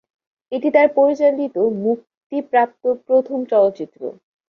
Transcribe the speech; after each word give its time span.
এটি 0.51 0.69
তার 0.75 0.87
পরিচালিত 0.97 1.55
মুক্তিপ্রাপ্ত 1.83 2.83
প্রথম 3.07 3.39
চলচ্চিত্র। 3.51 4.01